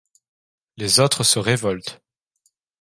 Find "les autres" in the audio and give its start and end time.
0.77-1.23